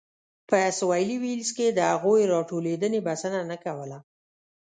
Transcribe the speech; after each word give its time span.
په 0.49 0.57
سوېلي 0.77 1.17
ویلز 1.23 1.49
کې 1.57 1.67
د 1.71 1.79
هغوی 1.91 2.23
راټولېدنې 2.33 2.99
بسنه 3.07 3.39
نه 3.51 3.57
کوله. 3.63 3.97